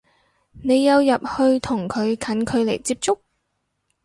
[0.63, 3.19] 你有入去同佢近距離接觸？